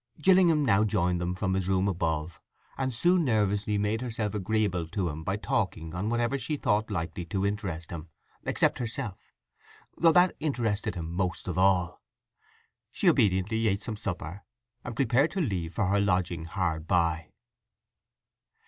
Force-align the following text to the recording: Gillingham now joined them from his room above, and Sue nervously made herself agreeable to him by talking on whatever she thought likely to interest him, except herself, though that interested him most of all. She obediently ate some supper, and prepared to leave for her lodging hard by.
Gillingham 0.19 0.65
now 0.65 0.83
joined 0.83 1.21
them 1.21 1.35
from 1.35 1.53
his 1.53 1.67
room 1.67 1.87
above, 1.87 2.41
and 2.75 2.91
Sue 2.91 3.19
nervously 3.19 3.77
made 3.77 4.01
herself 4.01 4.33
agreeable 4.33 4.87
to 4.87 5.09
him 5.09 5.23
by 5.23 5.35
talking 5.37 5.93
on 5.93 6.09
whatever 6.09 6.39
she 6.39 6.57
thought 6.57 6.89
likely 6.89 7.23
to 7.25 7.45
interest 7.45 7.91
him, 7.91 8.09
except 8.41 8.79
herself, 8.79 9.31
though 9.95 10.11
that 10.11 10.35
interested 10.39 10.95
him 10.95 11.11
most 11.11 11.47
of 11.47 11.55
all. 11.59 12.01
She 12.91 13.07
obediently 13.11 13.67
ate 13.67 13.83
some 13.83 13.95
supper, 13.95 14.43
and 14.83 14.95
prepared 14.95 15.29
to 15.33 15.39
leave 15.39 15.75
for 15.75 15.85
her 15.85 15.99
lodging 16.01 16.45
hard 16.45 16.87
by. 16.87 17.29